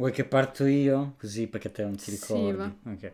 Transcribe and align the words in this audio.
Vuoi 0.00 0.12
che 0.12 0.24
parto 0.24 0.64
io? 0.64 1.12
Così 1.20 1.46
perché 1.46 1.70
te 1.70 1.82
non 1.82 1.94
ti 1.94 2.10
Sì, 2.10 2.10
ricordi. 2.12 2.56
va. 2.56 2.90
Ok. 2.92 3.12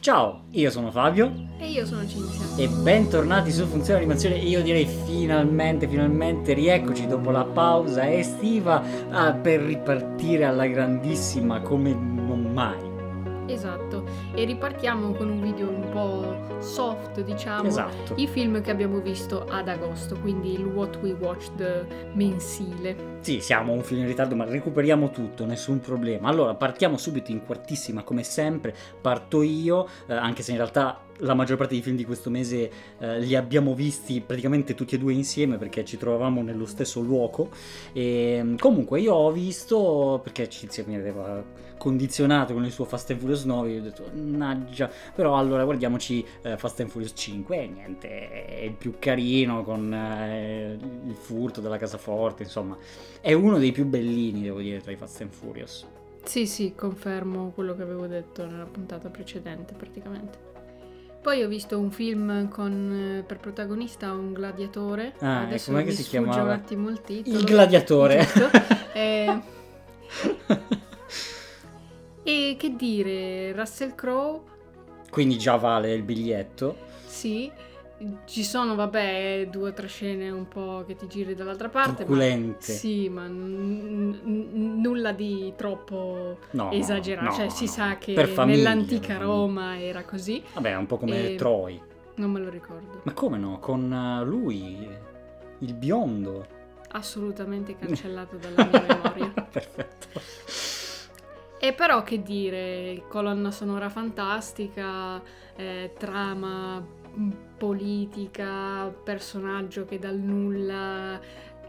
Ciao, 0.00 0.46
io 0.50 0.68
sono 0.72 0.90
Fabio 0.90 1.32
E 1.60 1.70
io 1.70 1.86
sono 1.86 2.04
Cinzia. 2.08 2.44
e 2.56 2.66
bentornati 2.68 3.52
su 3.52 3.64
Funzione 3.66 4.00
Animazione. 4.00 4.34
Io 4.38 4.60
direi 4.62 4.84
finalmente, 4.84 5.86
finalmente 5.86 6.54
rieccoci 6.54 7.06
dopo 7.06 7.30
la 7.30 7.44
pausa 7.44 8.12
estiva 8.12 8.82
ah, 9.10 9.32
per 9.32 9.60
ripartire 9.60 10.42
alla 10.44 10.66
grandissima 10.66 11.60
come 11.60 11.92
non 11.94 12.50
mai. 12.52 12.90
Esatto. 13.52 14.04
E 14.34 14.44
ripartiamo 14.44 15.12
con 15.12 15.28
un 15.28 15.40
video 15.40 15.68
un 15.68 15.88
po' 15.90 16.60
soft, 16.62 17.20
diciamo. 17.22 17.68
Esatto. 17.68 18.14
I 18.16 18.26
film 18.26 18.60
che 18.60 18.70
abbiamo 18.70 19.00
visto 19.00 19.46
ad 19.48 19.68
agosto, 19.68 20.18
quindi 20.18 20.52
il 20.52 20.64
What 20.64 20.98
We 21.02 21.12
Watched 21.12 21.86
mensile. 22.14 23.10
Sì, 23.20 23.40
siamo 23.40 23.72
un 23.72 23.82
film 23.82 24.00
in 24.00 24.06
ritardo, 24.08 24.34
ma 24.34 24.44
recuperiamo 24.44 25.10
tutto, 25.10 25.44
nessun 25.44 25.80
problema. 25.80 26.28
Allora, 26.28 26.54
partiamo 26.54 26.96
subito 26.96 27.30
in 27.30 27.44
quartissima, 27.44 28.02
come 28.02 28.22
sempre. 28.24 28.74
Parto 29.00 29.42
io, 29.42 29.86
eh, 30.06 30.14
anche 30.14 30.42
se 30.42 30.50
in 30.52 30.56
realtà 30.56 31.00
la 31.18 31.34
maggior 31.34 31.56
parte 31.56 31.74
dei 31.74 31.82
film 31.82 31.94
di 31.94 32.04
questo 32.04 32.30
mese 32.30 32.70
eh, 32.98 33.20
li 33.20 33.36
abbiamo 33.36 33.74
visti 33.74 34.20
praticamente 34.20 34.74
tutti 34.74 34.96
e 34.96 34.98
due 34.98 35.12
insieme 35.12 35.56
perché 35.56 35.84
ci 35.84 35.96
trovavamo 35.96 36.42
nello 36.42 36.66
stesso 36.66 37.00
luogo. 37.00 37.50
E 37.92 38.54
comunque, 38.58 39.00
io 39.00 39.14
ho 39.14 39.30
visto 39.30 40.20
perché 40.22 40.48
Cinzia 40.48 40.82
mi 40.86 40.96
aveva 40.96 41.44
condizionato 41.82 42.52
con 42.52 42.64
il 42.64 42.70
suo 42.70 42.84
Fast 42.84 43.10
and 43.10 43.18
Furious 43.18 43.42
9. 43.42 43.70
Io 43.72 43.80
ho 43.80 43.82
detto, 43.82 44.08
mannaggia, 44.14 44.88
però 45.12 45.36
allora 45.36 45.64
guardiamoci 45.64 46.24
eh, 46.42 46.56
Fast 46.56 46.78
and 46.78 46.88
Furious 46.88 47.10
5. 47.12 47.60
E 47.60 47.66
niente, 47.66 48.46
è 48.46 48.62
il 48.62 48.74
più 48.74 48.94
carino 49.00 49.64
con 49.64 49.92
eh, 49.92 50.78
il 51.04 51.14
furto 51.14 51.60
della 51.60 51.78
casaforte, 51.78 52.44
insomma. 52.44 52.76
È 53.20 53.32
uno 53.32 53.58
dei 53.58 53.72
più 53.72 53.84
bellini, 53.84 54.42
devo 54.42 54.60
dire, 54.60 54.80
tra 54.80 54.92
i 54.92 54.96
Fast 54.96 55.22
and 55.22 55.32
Furious. 55.32 55.84
Sì, 56.22 56.46
sì, 56.46 56.72
confermo 56.76 57.50
quello 57.52 57.74
che 57.74 57.82
avevo 57.82 58.06
detto 58.06 58.46
nella 58.46 58.66
puntata 58.66 59.08
precedente, 59.08 59.74
praticamente. 59.74 60.50
Poi 61.20 61.42
ho 61.42 61.48
visto 61.48 61.80
un 61.80 61.90
film 61.90 62.48
con 62.48 63.18
eh, 63.18 63.22
per 63.24 63.38
protagonista 63.38 64.12
un 64.12 64.32
gladiatore. 64.32 65.14
Ah, 65.18 65.42
e 65.42 65.46
Adesso 65.46 65.72
com'è 65.72 65.82
che 65.82 65.90
si 65.90 66.04
chiamava? 66.04 66.42
un 66.42 66.50
attimo 66.50 66.88
il 66.88 67.00
titolo. 67.00 67.38
Il 67.38 67.44
gladiatore. 67.44 68.18
Giusto. 68.20 68.50
Eh, 68.94 69.40
e 72.32 72.56
che 72.56 72.74
dire, 72.76 73.52
Russell 73.52 73.94
Crowe, 73.94 74.40
Quindi 75.10 75.36
già 75.38 75.56
vale 75.56 75.92
il 75.92 76.02
biglietto. 76.02 76.76
sì. 77.06 77.50
Ci 78.24 78.42
sono, 78.42 78.74
vabbè, 78.74 79.46
due 79.48 79.68
o 79.68 79.72
tre 79.72 79.86
scene 79.86 80.28
un 80.28 80.48
po' 80.48 80.82
che 80.84 80.96
ti 80.96 81.06
giri 81.06 81.36
dall'altra 81.36 81.68
parte. 81.68 81.90
Ma, 81.90 81.96
Truculente. 81.98 82.72
sì, 82.72 83.08
ma 83.08 83.28
n- 83.28 84.18
n- 84.24 84.80
nulla 84.80 85.12
di 85.12 85.52
troppo 85.56 86.38
No, 86.50 86.72
esagerato. 86.72 87.26
no, 87.28 87.32
cioè, 87.32 87.48
si 87.48 87.66
no. 87.66 87.70
sa 87.70 87.98
che 87.98 88.26
famiglia, 88.26 88.56
nell'antica. 88.70 89.18
Roma 89.18 89.80
era 89.80 90.02
così. 90.02 90.42
Vabbè, 90.54 90.70
è 90.72 90.76
un 90.76 90.86
po' 90.86 90.96
come 90.96 91.30
E- 91.30 91.34
Troy. 91.36 91.80
Non 92.16 92.32
me 92.32 92.40
lo 92.40 92.50
ricordo. 92.50 93.02
Ma 93.04 93.12
come 93.12 93.38
no? 93.38 93.60
Con 93.60 93.92
eh, 93.92 94.24
lui, 94.24 94.88
il 95.60 95.74
biondo. 95.74 96.44
Assolutamente 96.90 97.76
cancellato 97.78 98.34
dalla 98.36 98.68
mia 98.68 98.80
memoria. 98.80 99.28
Perfetto. 99.48 100.20
E 101.64 101.72
però 101.74 102.02
che 102.02 102.22
dire, 102.22 103.04
colonna 103.08 103.52
sonora 103.52 103.88
fantastica, 103.88 105.22
eh, 105.54 105.92
trama 105.96 106.80
mh, 106.80 107.28
politica, 107.56 108.92
personaggio 109.04 109.84
che 109.84 110.00
dal 110.00 110.18
nulla 110.18 111.20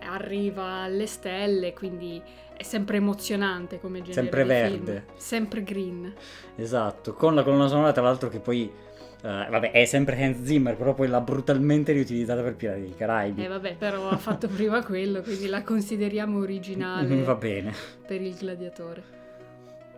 arriva 0.05 0.63
alle 0.81 1.05
stelle, 1.05 1.73
quindi 1.73 2.19
è 2.57 2.63
sempre 2.63 2.97
emozionante 2.97 3.79
come 3.79 4.01
genere 4.01 4.21
Sempre 4.23 4.43
verde. 4.45 4.91
film. 4.91 5.03
Sempre 5.15 5.63
green. 5.63 6.13
Esatto, 6.55 7.13
con 7.13 7.35
la 7.35 7.43
colonna 7.43 7.67
sonora 7.67 7.91
tra 7.91 8.01
l'altro 8.01 8.29
che 8.29 8.39
poi... 8.39 8.63
eh, 9.21 9.47
vabbè, 9.49 9.69
è 9.69 9.85
sempre 9.85 10.19
Hans 10.23 10.41
Zimmer, 10.43 10.75
però 10.75 10.95
poi 10.95 11.07
l'ha 11.07 11.21
brutalmente 11.21 11.91
riutilizzata 11.91 12.41
per 12.41 12.55
Pirati 12.55 12.81
dei 12.81 12.95
Caraibi. 12.95 13.43
E 13.43 13.47
vabbè, 13.47 13.75
però 13.75 14.09
ha 14.09 14.17
fatto 14.17 14.47
prima 14.47 14.83
quello, 14.83 15.21
quindi 15.21 15.45
la 15.45 15.61
consideriamo 15.61 16.39
originale 16.39 17.13
Va 17.21 17.35
bene. 17.35 17.71
per 18.07 18.21
il 18.21 18.33
gladiatore. 18.33 19.21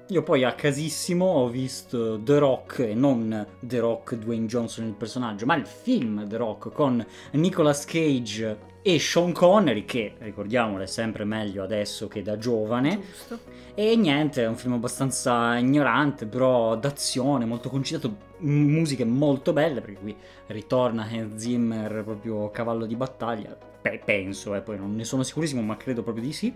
Io 0.09 0.21
poi 0.21 0.43
a 0.43 0.53
casissimo 0.53 1.25
ho 1.25 1.49
visto 1.49 2.21
The 2.21 2.38
Rock, 2.38 2.77
e 2.77 2.93
non 2.93 3.43
The 3.59 3.79
Rock 3.79 4.13
Dwayne 4.13 4.45
Johnson 4.45 4.85
il 4.85 4.93
personaggio, 4.93 5.47
ma 5.47 5.55
il 5.55 5.66
film 5.66 6.27
The 6.27 6.38
Rock 6.38 6.71
con 6.71 7.03
Nicolas 7.31 7.85
Cage 7.85 8.73
e 8.83 8.99
Sean 8.99 9.31
Connery, 9.31 9.83
che 9.83 10.13
ricordiamolo 10.19 10.83
è 10.83 10.85
sempre 10.85 11.23
meglio 11.23 11.63
adesso 11.63 12.07
che 12.07 12.21
da 12.21 12.38
giovane. 12.38 13.01
Giusto? 13.01 13.39
E 13.73 13.95
niente, 13.95 14.43
è 14.43 14.47
un 14.47 14.55
film 14.55 14.73
abbastanza 14.73 15.57
ignorante, 15.57 16.27
però 16.27 16.77
d'azione, 16.77 17.45
molto 17.45 17.69
concitato, 17.69 18.16
musiche 18.41 19.05
molto 19.05 19.53
belle, 19.53 19.81
perché 19.81 19.99
qui 19.99 20.16
ritorna 20.45 21.07
Hans 21.09 21.35
Zimmer 21.37 22.03
proprio 22.03 22.51
cavallo 22.51 22.85
di 22.85 22.95
battaglia, 22.95 23.57
Pe- 23.85 24.01
penso, 24.03 24.56
eh, 24.56 24.62
poi 24.62 24.78
non 24.79 24.96
ne 24.96 25.03
sono 25.03 25.22
sicurissimo, 25.22 25.62
ma 25.62 25.78
credo 25.78 26.01
proprio 26.01 26.23
di 26.23 26.34
sì. 26.34 26.51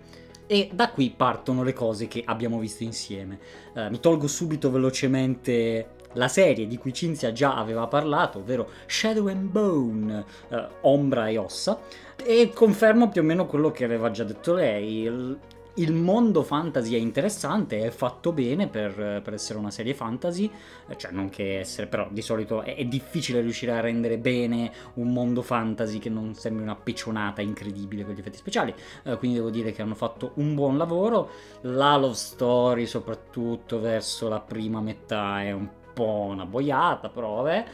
E 0.47 0.69
da 0.73 0.89
qui 0.89 1.13
partono 1.15 1.61
le 1.61 1.73
cose 1.73 2.07
che 2.07 2.23
abbiamo 2.25 2.57
visto 2.57 2.81
insieme. 2.81 3.37
Eh, 3.75 3.87
mi 3.91 3.99
tolgo 3.99 4.25
subito 4.25 4.71
velocemente 4.71 5.89
la 6.13 6.27
serie 6.27 6.65
di 6.65 6.75
cui 6.79 6.91
Cinzia 6.91 7.31
già 7.31 7.55
aveva 7.55 7.85
parlato, 7.85 8.39
ovvero 8.39 8.71
Shadow 8.87 9.27
and 9.27 9.47
Bone, 9.47 10.25
eh, 10.49 10.67
Ombra 10.81 11.27
e 11.27 11.37
Ossa, 11.37 11.79
e 12.15 12.49
confermo 12.51 13.09
più 13.09 13.21
o 13.21 13.23
meno 13.23 13.45
quello 13.45 13.69
che 13.69 13.83
aveva 13.83 14.09
già 14.09 14.23
detto 14.23 14.55
lei. 14.55 15.37
Il 15.75 15.93
mondo 15.93 16.43
fantasy 16.43 16.95
è 16.95 16.97
interessante, 16.97 17.79
è 17.81 17.89
fatto 17.89 18.31
bene 18.33 18.67
per, 18.67 19.21
per 19.23 19.33
essere 19.33 19.59
una 19.59 19.71
serie 19.71 19.93
fantasy, 19.93 20.51
eh, 20.87 20.97
cioè 20.97 21.11
non 21.11 21.29
che 21.29 21.59
essere, 21.59 21.87
però 21.87 22.07
di 22.09 22.21
solito 22.21 22.61
è, 22.61 22.75
è 22.75 22.85
difficile 22.85 23.41
riuscire 23.41 23.71
a 23.71 23.79
rendere 23.79 24.17
bene 24.17 24.71
un 24.95 25.13
mondo 25.13 25.41
fantasy 25.41 25.99
che 25.99 26.09
non 26.09 26.33
sembri 26.33 26.63
una 26.63 26.75
piccionata 26.75 27.41
incredibile 27.41 28.03
con 28.03 28.13
gli 28.13 28.19
effetti 28.19 28.37
speciali, 28.37 28.73
eh, 29.03 29.17
quindi 29.17 29.37
devo 29.37 29.49
dire 29.49 29.71
che 29.71 29.81
hanno 29.81 29.95
fatto 29.95 30.31
un 30.35 30.53
buon 30.55 30.77
lavoro. 30.77 31.29
La 31.61 31.95
love 31.95 32.15
story, 32.15 32.85
soprattutto 32.85 33.79
verso 33.79 34.27
la 34.27 34.39
prima 34.39 34.81
metà, 34.81 35.41
è 35.41 35.51
un 35.51 35.69
po' 35.93 36.27
una 36.29 36.45
boiata, 36.45 37.09
però 37.09 37.35
vabbè. 37.41 37.65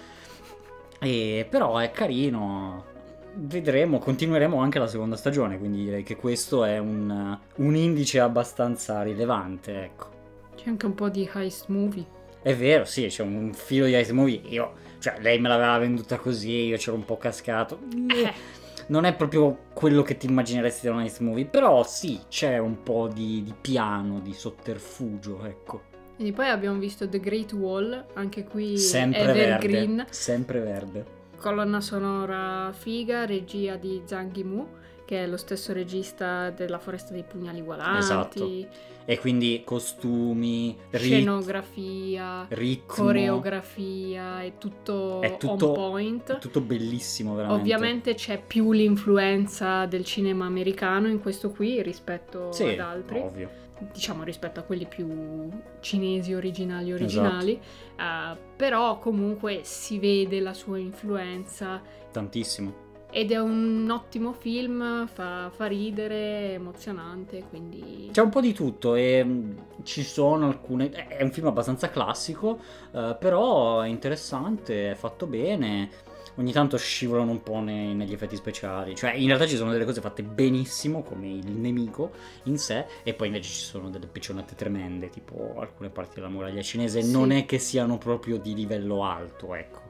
E, 1.00 1.47
però 1.50 1.77
è 1.77 1.91
carino. 1.91 2.94
Vedremo, 3.38 4.00
continueremo 4.00 4.57
anche 4.57 4.79
la 4.79 4.88
seconda 4.88 5.18
stagione, 5.18 5.57
quindi 5.57 5.84
direi 5.84 6.03
che 6.03 6.16
questo 6.16 6.63
è 6.63 6.78
un, 6.78 7.38
un 7.56 7.75
indice 7.75 8.19
abbastanza 8.19 9.01
rilevante, 9.03 9.84
ecco. 9.84 10.09
C'è 10.56 10.69
anche 10.69 10.85
un 10.85 10.96
po' 10.96 11.09
di 11.09 11.29
heist 11.34 11.68
movie. 11.68 12.06
È 12.41 12.56
vero, 12.56 12.85
sì, 12.85 13.07
c'è 13.07 13.24
un 13.24 13.53
filo 13.53 13.88
di 13.88 13.97
ice 13.97 14.13
movie. 14.13 14.40
Io, 14.50 14.74
cioè, 15.00 15.16
lei 15.19 15.40
me 15.40 15.50
l'aveva 15.50 15.78
venduta 15.79 16.18
così, 16.18 16.68
io 16.68 16.78
c'ero 16.78 16.95
un 16.95 17.03
po' 17.03 17.18
cascato. 17.18 17.79
Eh. 17.91 18.31
Non 18.88 19.06
è 19.06 19.16
proprio 19.16 19.57
quello 19.74 20.03
che 20.03 20.16
ti 20.16 20.28
immagineresti 20.28 20.85
da 20.85 20.94
un 20.94 21.03
ice 21.03 21.24
movie, 21.24 21.45
però 21.45 21.84
sì, 21.84 22.19
c'è 22.29 22.59
un 22.59 22.84
po' 22.84 23.09
di, 23.12 23.41
di 23.44 23.53
piano, 23.59 24.19
di 24.19 24.31
sotterfugio, 24.31 25.44
ecco. 25.44 25.81
E 26.18 26.31
poi 26.31 26.47
abbiamo 26.47 26.78
visto 26.78 27.09
The 27.09 27.19
Great 27.19 27.51
Wall, 27.53 28.06
anche 28.13 28.44
qui 28.44 28.78
Sempre 28.78 29.24
Evergreen, 29.24 29.95
verde. 29.95 30.13
Sempre 30.13 30.59
verde. 30.59 31.06
Colonna 31.45 31.79
sonora 31.79 32.72
figa, 32.73 33.23
regia 33.25 33.75
di 33.75 34.01
Zhang 34.03 34.35
Yimou, 34.35 34.67
che 35.06 35.25
è 35.25 35.28
lo 35.28 35.38
stesso 35.38 35.73
regista 35.73 36.50
della 36.50 36.79
Foresta 36.79 37.13
dei 37.13 37.22
Pugnali 37.22 37.61
Volanti, 37.61 38.00
Esatto. 38.00 38.67
E 39.07 39.19
quindi 39.19 39.61
costumi, 39.63 40.75
rit- 40.89 41.03
scenografia, 41.03 42.47
ritmo. 42.50 42.85
coreografia, 42.88 44.41
è 44.41 44.53
tutto, 44.57 45.22
È 45.22 45.38
tutto- 45.38 45.67
on 45.69 45.73
point. 45.75 46.31
È 46.38 46.39
tutto 46.39 46.61
bellissimo, 46.61 47.35
veramente. 47.35 47.62
Ovviamente 47.62 48.13
c'è 48.16 48.41
più 48.41 48.72
l'influenza 48.72 49.85
del 49.85 50.03
cinema 50.03 50.47
americano 50.47 51.07
in 51.07 51.19
questo 51.22 51.51
qui 51.51 51.83
rispetto 51.83 52.51
sì, 52.51 52.63
ad 52.69 52.79
altri. 52.79 53.19
ovvio. 53.19 53.50
Diciamo 53.91 54.24
rispetto 54.24 54.59
a 54.59 54.63
quelli 54.63 54.86
più 54.86 55.50
cinesi 55.80 56.33
originali 56.33 56.92
Esatto. 56.92 57.04
originali 57.04 57.60
eh, 57.98 58.38
però 58.56 59.00
comunque 59.00 59.62
si 59.63 60.00
vede 60.00 60.39
la 60.39 60.54
sua 60.54 60.77
influenza 60.77 61.81
Tantissimo. 62.12 62.83
ed 63.12 63.31
è 63.31 63.39
un 63.39 63.89
ottimo 63.92 64.31
film 64.33 65.07
fa, 65.07 65.50
fa 65.54 65.66
ridere 65.66 66.54
emozionante 66.54 67.44
quindi 67.50 68.10
C'è 68.12 68.22
un 68.22 68.30
po' 68.30 68.42
di 68.42 68.54
tutto 68.54 68.95
e 68.95 69.24
mh, 69.24 69.56
ci 69.83 70.04
sono 70.04 70.48
alcune... 70.48 70.89
È 70.89 71.22
un 71.22 71.31
film 71.31 71.48
abbastanza 71.48 71.89
classico, 71.89 72.60
eh, 72.94 73.16
però 73.19 73.81
è 73.81 73.88
interessante, 73.89 74.92
è 74.92 74.95
fatto 74.95 75.27
bene. 75.27 75.89
Ogni 76.38 76.52
tanto 76.52 76.78
scivolano 76.78 77.32
un 77.32 77.42
po' 77.42 77.60
nei- 77.60 77.94
negli 77.94 78.14
effetti 78.14 78.36
speciali. 78.36 78.96
Cioè, 78.96 79.14
in 79.14 79.28
realtà 79.28 79.48
ci 79.48 79.56
sono 79.56 79.72
delle 79.72 79.86
cose 79.86 80.02
fatte 80.02 80.22
benissimo, 80.24 81.02
come 81.02 81.30
il 81.30 81.52
nemico 81.52 82.12
in 82.44 82.58
sé, 82.58 82.86
e 83.04 83.14
poi 83.14 83.28
invece 83.28 83.50
ci 83.50 83.64
sono 83.64 83.90
delle 83.90 84.08
piccionate 84.08 84.56
tremende, 84.56 85.10
tipo 85.10 85.56
alcune 85.58 85.90
parti 85.90 86.16
della 86.16 86.30
muraglia 86.30 86.62
cinese. 86.62 87.02
Sì. 87.02 87.12
Non 87.12 87.32
è 87.32 87.46
che 87.46 87.58
siano 87.58 87.98
proprio 87.98 88.38
di 88.38 88.54
livello 88.54 89.04
alto, 89.04 89.56
ecco. 89.56 89.86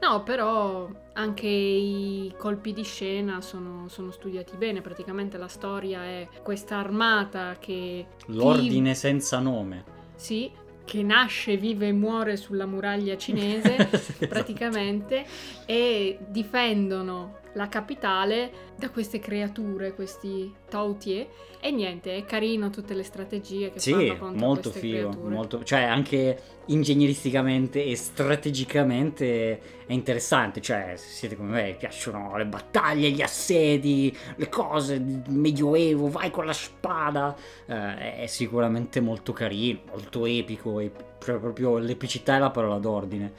No, 0.00 0.22
però 0.22 0.88
anche 1.12 1.46
i 1.46 2.32
colpi 2.38 2.72
di 2.72 2.84
scena 2.84 3.42
sono, 3.42 3.86
sono 3.88 4.10
studiati 4.10 4.56
bene. 4.56 4.80
Praticamente 4.80 5.36
la 5.36 5.46
storia 5.46 6.02
è 6.04 6.26
questa 6.42 6.78
armata 6.78 7.56
che. 7.60 8.06
L'ordine 8.26 8.94
senza 8.94 9.38
nome. 9.40 9.98
Sì, 10.16 10.50
che 10.90 11.04
nasce, 11.04 11.56
vive 11.56 11.86
e 11.86 11.92
muore 11.92 12.36
sulla 12.36 12.66
muraglia 12.66 13.16
cinese, 13.16 13.76
Esatto. 13.92 14.26
praticamente, 14.26 15.24
e 15.64 16.18
difendono 16.26 17.38
la 17.54 17.68
capitale 17.68 18.50
da 18.76 18.90
queste 18.90 19.18
creature, 19.18 19.94
questi 19.94 20.52
Tautier. 20.68 21.26
E 21.62 21.70
niente, 21.70 22.16
è 22.16 22.24
carino 22.24 22.70
tutte 22.70 22.94
le 22.94 23.02
strategie 23.02 23.70
che 23.72 23.80
Sì, 23.80 23.92
fanno 23.92 24.16
contro 24.16 24.46
molto 24.46 24.70
queste 24.70 24.80
figo, 24.80 25.08
creature. 25.10 25.34
molto- 25.34 25.62
cioè 25.64 25.82
anche 25.82 26.40
ingegneristicamente 26.66 27.84
e 27.84 27.96
strategicamente 27.96 29.60
è 29.86 29.92
interessante, 29.92 30.60
cioè 30.60 30.94
se 30.96 31.08
siete 31.08 31.36
come 31.36 31.50
me, 31.50 31.74
piacciono 31.78 32.36
le 32.36 32.46
battaglie, 32.46 33.10
gli 33.10 33.20
assedi, 33.22 34.16
le 34.36 34.48
cose, 34.48 34.94
il 34.94 35.22
medioevo, 35.28 36.08
vai 36.08 36.30
con 36.30 36.46
la 36.46 36.52
spada, 36.52 37.36
eh, 37.66 38.22
è 38.22 38.26
sicuramente 38.26 39.00
molto 39.00 39.32
carino, 39.32 39.80
molto 39.90 40.24
epico, 40.26 40.80
e 40.80 40.90
cioè 41.22 41.38
proprio 41.38 41.78
l'epicità 41.78 42.36
è 42.36 42.38
la 42.38 42.50
parola 42.50 42.78
d'ordine, 42.78 43.32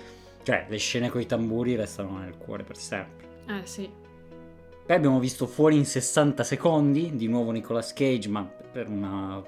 cioè 0.44 0.66
le 0.70 0.78
scene 0.78 1.10
con 1.10 1.22
i 1.22 1.26
tamburi 1.26 1.76
restano 1.76 2.20
nel 2.20 2.38
cuore 2.38 2.64
per 2.64 2.78
sempre. 2.78 3.30
Eh 3.48 3.66
sì. 3.66 3.90
Poi 4.92 5.00
abbiamo 5.00 5.22
visto 5.22 5.48
Fuori 5.48 5.78
in 5.78 5.86
60 5.86 6.44
secondi, 6.44 7.16
di 7.16 7.30
nuovo 7.30 7.52
Nicolas 7.52 7.94
Cage, 7.94 8.28
ma 8.28 8.46
per 8.74 8.90
una 8.90 9.42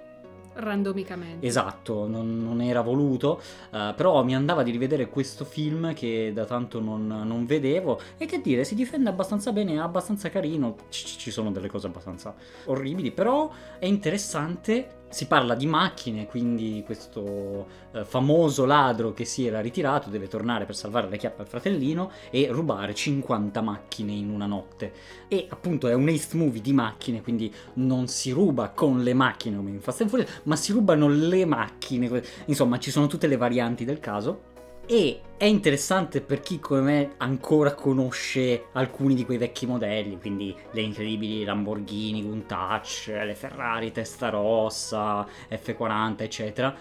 randomicamente. 0.53 1.45
Esatto, 1.45 2.07
non, 2.07 2.41
non 2.41 2.61
era 2.61 2.79
voluto, 2.79 3.41
eh, 3.71 3.93
però 3.93 4.23
mi 4.23 4.35
andava 4.35 4.63
di 4.63 4.71
rivedere 4.71 5.09
questo 5.09 5.43
film 5.43 5.93
che 5.93 6.31
da 6.33 6.45
tanto 6.45 6.79
non, 6.79 7.05
non 7.07 7.45
vedevo 7.45 7.99
e 8.17 8.25
che 8.25 8.39
dire, 8.39 8.63
si 8.63 8.73
difende 8.73 9.09
abbastanza 9.09 9.51
bene, 9.51 9.73
è 9.73 9.77
abbastanza 9.79 10.29
carino, 10.29 10.77
ci, 10.87 11.05
ci 11.05 11.29
sono 11.29 11.51
delle 11.51 11.67
cose 11.67 11.87
abbastanza 11.87 12.33
orribili, 12.65 13.11
però 13.11 13.51
è 13.79 13.85
interessante. 13.85 15.01
Si 15.13 15.27
parla 15.27 15.53
di 15.53 15.67
macchine, 15.67 16.25
quindi 16.25 16.81
questo 16.83 17.67
eh, 17.91 18.03
famoso 18.03 18.65
ladro 18.65 19.13
che 19.13 19.25
si 19.25 19.45
era 19.45 19.61
ritirato 19.61 20.09
deve 20.09 20.27
tornare 20.27 20.65
per 20.65 20.75
salvare 20.75 21.07
le 21.07 21.17
chiappe 21.17 21.43
al 21.43 21.47
fratellino 21.47 22.09
e 22.31 22.47
rubare 22.49 22.95
50 22.95 23.61
macchine 23.61 24.11
in 24.11 24.31
una 24.31 24.47
notte. 24.47 24.91
E 25.27 25.45
appunto 25.47 25.87
è 25.87 25.93
un 25.93 26.07
heist 26.07 26.33
movie 26.33 26.61
di 26.61 26.73
macchine, 26.73 27.21
quindi 27.21 27.53
non 27.75 28.07
si 28.07 28.31
ruba 28.31 28.69
con 28.69 29.03
le 29.03 29.13
macchine 29.13 29.55
come 29.55 29.69
in 29.69 29.81
Fast 29.81 30.01
and 30.01 30.09
Furious, 30.09 30.41
ma 30.45 30.55
si 30.55 30.71
rubano 30.71 31.07
le 31.07 31.45
macchine. 31.45 32.23
Insomma, 32.45 32.79
ci 32.79 32.89
sono 32.89 33.05
tutte 33.05 33.27
le 33.27 33.37
varianti 33.37 33.85
del 33.85 33.99
caso. 33.99 34.51
E 34.85 35.21
è 35.37 35.45
interessante 35.45 36.21
per 36.21 36.41
chi 36.41 36.59
come 36.59 36.81
me 36.81 37.13
ancora 37.17 37.73
conosce 37.73 38.65
alcuni 38.73 39.15
di 39.15 39.25
quei 39.25 39.37
vecchi 39.37 39.65
modelli, 39.65 40.19
quindi 40.19 40.55
le 40.71 40.81
incredibili 40.81 41.43
Lamborghini, 41.43 42.21
Countach, 42.21 43.07
le 43.07 43.33
Ferrari 43.33 43.91
Testarossa, 43.91 45.25
F40, 45.49 46.21
eccetera. 46.21 46.75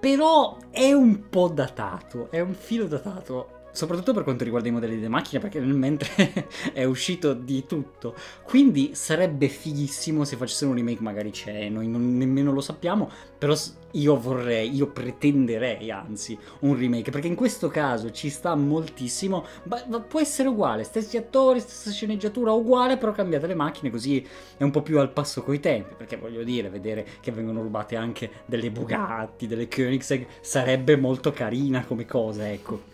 Però 0.00 0.56
è 0.70 0.92
un 0.92 1.28
po' 1.28 1.48
datato, 1.48 2.30
è 2.30 2.40
un 2.40 2.54
filo 2.54 2.86
datato. 2.86 3.63
Soprattutto 3.74 4.12
per 4.12 4.22
quanto 4.22 4.44
riguarda 4.44 4.68
i 4.68 4.70
modelli 4.70 4.94
delle 4.94 5.08
macchine, 5.08 5.40
perché 5.40 5.58
nel 5.58 5.74
mentre 5.74 6.46
è 6.72 6.84
uscito 6.84 7.34
di 7.34 7.66
tutto. 7.66 8.14
Quindi 8.44 8.94
sarebbe 8.94 9.48
fighissimo 9.48 10.24
se 10.24 10.36
facessero 10.36 10.70
un 10.70 10.76
remake, 10.76 11.02
magari 11.02 11.30
c'è, 11.30 11.68
noi 11.70 11.88
non, 11.88 12.16
nemmeno 12.16 12.52
lo 12.52 12.60
sappiamo, 12.60 13.10
però 13.36 13.52
io 13.90 14.16
vorrei, 14.16 14.72
io 14.72 14.86
pretenderei 14.86 15.90
anzi 15.90 16.38
un 16.60 16.78
remake, 16.78 17.10
perché 17.10 17.26
in 17.26 17.34
questo 17.34 17.66
caso 17.66 18.12
ci 18.12 18.30
sta 18.30 18.54
moltissimo, 18.54 19.44
ma, 19.64 19.82
ma 19.88 20.00
può 20.00 20.20
essere 20.20 20.48
uguale, 20.48 20.84
stessi 20.84 21.16
attori, 21.16 21.58
stessa 21.58 21.90
sceneggiatura, 21.90 22.52
uguale, 22.52 22.96
però 22.96 23.10
cambiate 23.10 23.48
le 23.48 23.54
macchine 23.56 23.90
così 23.90 24.24
è 24.56 24.62
un 24.62 24.70
po' 24.70 24.82
più 24.82 25.00
al 25.00 25.10
passo 25.10 25.42
coi 25.42 25.58
tempi, 25.58 25.94
perché 25.96 26.16
voglio 26.16 26.44
dire, 26.44 26.70
vedere 26.70 27.04
che 27.20 27.32
vengono 27.32 27.60
rubate 27.60 27.96
anche 27.96 28.30
delle 28.46 28.70
Bugatti, 28.70 29.48
delle 29.48 29.66
Koenigsegg, 29.66 30.26
sarebbe 30.40 30.96
molto 30.96 31.32
carina 31.32 31.84
come 31.84 32.06
cosa, 32.06 32.48
ecco. 32.48 32.93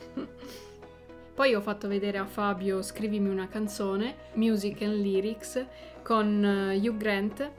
Poi 1.40 1.54
ho 1.54 1.62
fatto 1.62 1.88
vedere 1.88 2.18
a 2.18 2.26
Fabio 2.26 2.82
Scrivimi 2.82 3.30
una 3.30 3.48
canzone, 3.48 4.14
Music 4.34 4.82
and 4.82 5.00
Lyrics, 5.00 5.64
con 6.02 6.44
eh, 6.44 6.76
Hugh 6.76 6.98
Grant. 6.98 7.50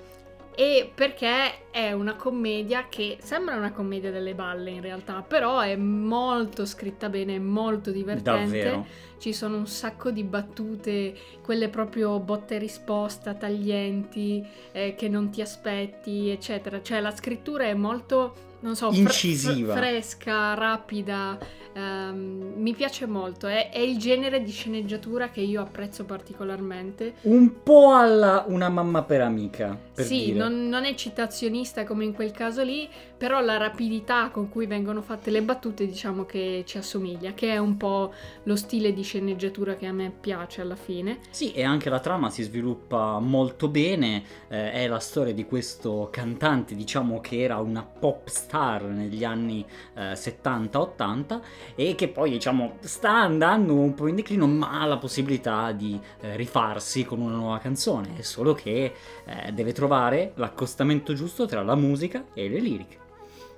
E 0.54 0.92
perché 0.94 1.72
è 1.72 1.92
una 1.92 2.16
commedia 2.16 2.86
che 2.90 3.18
sembra 3.24 3.56
una 3.56 3.72
commedia 3.72 4.12
delle 4.12 4.36
balle 4.36 4.70
in 4.70 4.82
realtà, 4.82 5.24
però 5.28 5.62
è 5.62 5.76
molto 5.76 6.64
scritta 6.68 7.10
bene, 7.10 7.40
molto 7.40 7.90
divertente. 7.90 8.64
Davvero. 8.64 8.86
Ci 9.18 9.34
sono 9.34 9.58
un 9.58 9.66
sacco 9.66 10.12
di 10.12 10.24
battute, 10.26 11.16
quelle 11.42 11.68
proprio 11.68 12.20
botte 12.20 12.60
risposta, 12.60 13.34
taglienti, 13.34 14.48
eh, 14.74 14.94
che 14.94 15.10
non 15.10 15.32
ti 15.32 15.42
aspetti, 15.42 16.30
eccetera. 16.30 16.84
Cioè 16.84 17.00
la 17.00 17.16
scrittura 17.16 17.64
è 17.64 17.74
molto, 17.74 18.51
non 18.62 18.76
so, 18.76 18.92
Incisiva. 18.92 19.76
fre- 19.76 19.82
fresca, 20.02 20.54
rapida. 20.54 21.38
ehm, 21.74 22.54
mi 22.58 22.74
piace 22.74 23.06
molto. 23.06 23.48
È, 23.48 23.70
è 23.70 23.80
il 23.80 23.98
genere 23.98 24.42
di 24.44 24.52
sceneggiatura 24.52 25.30
che 25.30 25.42
io 25.42 25.62
apprezzo 25.62 26.06
particolarmente. 26.06 27.16
Un 27.22 27.64
po' 27.64 27.94
alla 27.94 28.46
una 28.48 28.70
mamma 28.70 29.04
per 29.04 29.22
amica, 29.22 29.78
per 29.94 30.06
sì, 30.06 30.34
dire. 30.34 30.38
non, 30.38 30.68
non 30.68 30.84
è 30.86 30.94
citazionista 30.96 31.84
come 31.86 32.04
in 32.06 32.14
quel 32.14 32.32
caso 32.32 32.64
lì, 32.64 32.90
però 33.18 33.40
la 33.42 33.58
rapidità 33.58 34.30
con 34.32 34.50
cui 34.50 34.66
vengono 34.68 35.02
fatte 35.02 35.32
le 35.32 35.42
battute 35.42 35.86
diciamo 35.86 36.26
che 36.26 36.64
ci 36.66 36.78
assomiglia, 36.78 37.34
che 37.34 37.52
è 37.54 37.58
un 37.58 37.78
po' 37.78 38.14
lo 38.44 38.56
stile 38.56 38.94
di 38.94 39.04
sceneggiatura 39.04 39.76
che 39.76 39.86
a 39.86 39.92
me 39.94 40.12
piace 40.20 40.62
alla 40.62 40.76
fine. 40.76 41.20
Sì, 41.30 41.52
e 41.54 41.64
anche 41.64 41.90
la 41.90 42.00
trama 42.00 42.30
si 42.30 42.44
sviluppa 42.44 43.20
molto 43.20 43.68
bene, 43.70 44.24
eh, 44.50 44.72
è 44.72 44.88
la 44.88 45.00
storia 45.00 45.34
di 45.34 45.46
questo 45.46 46.10
cantante, 46.12 46.76
diciamo 46.76 47.20
che 47.22 47.40
era 47.42 47.58
una 47.60 47.84
pop 47.84 48.28
star 48.52 48.84
negli 48.84 49.24
anni 49.24 49.66
eh, 49.96 50.12
70-80 50.12 51.40
e 51.76 51.96
che 51.96 52.10
poi, 52.10 52.32
diciamo, 52.32 52.78
sta 52.82 53.12
andando 53.12 53.76
un 53.76 53.94
po' 53.94 54.08
in 54.08 54.16
declino, 54.16 54.46
ma 54.46 54.82
ha 54.82 54.86
la 54.86 54.98
possibilità 54.98 55.72
di 55.72 55.98
eh, 56.20 56.36
rifarsi 56.36 57.06
con 57.06 57.22
una 57.22 57.36
nuova 57.36 57.60
canzone, 57.60 58.18
è 58.18 58.22
solo 58.22 58.54
che 58.54 58.94
eh, 59.26 59.52
deve 59.54 59.72
trovare 59.72 60.34
l'accostamento 60.36 61.14
giusto 61.14 61.46
tra 61.46 61.64
la 61.64 61.76
musica 61.76 62.26
e 62.34 62.50
le 62.50 62.60
liriche. 62.60 63.00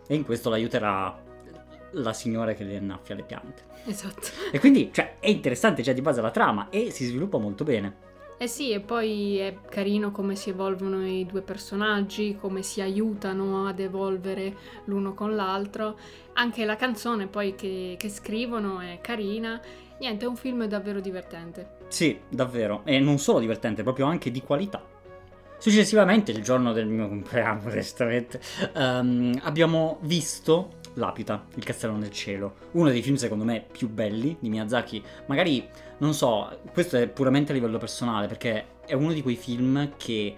E 0.05 0.13
in 0.13 0.23
questo 0.23 0.51
l'aiuterà 0.51 1.21
la 1.93 2.13
signora 2.13 2.53
che 2.53 2.63
le 2.63 2.77
annaffia 2.77 3.15
le 3.15 3.23
piante. 3.23 3.63
Esatto. 3.85 4.27
E 4.51 4.59
quindi, 4.59 4.91
cioè, 4.93 5.17
è 5.19 5.27
interessante 5.27 5.81
già 5.81 5.91
di 5.91 6.01
base 6.01 6.21
la 6.21 6.31
trama 6.31 6.69
e 6.69 6.91
si 6.91 7.05
sviluppa 7.05 7.39
molto 7.39 7.63
bene. 7.63 8.11
Eh 8.43 8.47
sì, 8.49 8.71
e 8.71 8.81
poi 8.81 9.37
è 9.37 9.55
carino 9.69 10.11
come 10.11 10.35
si 10.35 10.49
evolvono 10.49 11.07
i 11.07 11.25
due 11.25 11.41
personaggi, 11.41 12.35
come 12.37 12.61
si 12.61 12.81
aiutano 12.81 13.69
ad 13.69 13.79
evolvere 13.79 14.53
l'uno 14.83 15.13
con 15.13 15.33
l'altro. 15.33 15.97
Anche 16.33 16.65
la 16.65 16.75
canzone 16.75 17.27
poi 17.27 17.55
che, 17.55 17.95
che 17.97 18.09
scrivono 18.09 18.81
è 18.81 18.99
carina. 18.99 19.61
Niente, 19.97 20.25
è 20.25 20.27
un 20.27 20.35
film 20.35 20.65
davvero 20.65 20.99
divertente. 20.99 21.77
Sì, 21.87 22.19
davvero. 22.27 22.81
E 22.83 22.99
non 22.99 23.17
solo 23.17 23.39
divertente, 23.39 23.81
proprio 23.81 24.07
anche 24.07 24.29
di 24.29 24.41
qualità. 24.41 24.85
Successivamente, 25.57 26.31
il 26.31 26.43
giorno 26.43 26.73
del 26.73 26.87
mio 26.87 27.07
compleanno, 27.07 27.69
onestamente, 27.69 28.41
ehm, 28.75 29.39
abbiamo 29.43 29.99
visto 30.01 30.81
L'Apita, 30.95 31.45
Il 31.55 31.63
castello 31.63 31.95
nel 31.95 32.11
cielo. 32.11 32.55
Uno 32.71 32.89
dei 32.89 33.01
film, 33.01 33.15
secondo 33.15 33.43
me, 33.43 33.65
più 33.71 33.89
belli 33.89 34.37
di 34.39 34.49
Miyazaki. 34.49 35.03
Magari, 35.27 35.67
non 35.99 36.13
so, 36.13 36.59
questo 36.71 36.97
è 36.97 37.07
puramente 37.07 37.51
a 37.51 37.55
livello 37.55 37.77
personale, 37.77 38.27
perché 38.27 38.65
è 38.85 38.93
uno 38.93 39.13
di 39.13 39.21
quei 39.21 39.35
film 39.35 39.93
che 39.97 40.35